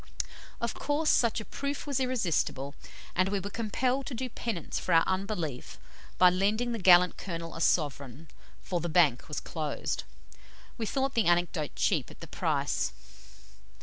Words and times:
Of 0.59 0.73
course, 0.73 1.11
such 1.11 1.39
a 1.39 1.45
proof 1.45 1.85
was 1.85 1.99
irresistible, 1.99 2.73
and 3.15 3.29
we 3.29 3.39
were 3.39 3.51
compelled 3.51 4.07
to 4.07 4.15
do 4.15 4.29
penance 4.29 4.79
for 4.79 4.93
our 4.95 5.03
unbelief 5.05 5.77
by 6.17 6.31
lending 6.31 6.71
the 6.71 6.79
gallant 6.79 7.17
Colonel 7.17 7.53
a 7.53 7.61
sovereign, 7.61 8.27
for 8.63 8.79
"the 8.79 8.89
Bank 8.89 9.27
was 9.27 9.39
closed." 9.39 10.03
We 10.75 10.87
thought 10.87 11.13
the 11.13 11.25
anecdote 11.27 11.75
cheap 11.75 12.09
at 12.09 12.19
the 12.19 12.25
price. 12.27 12.93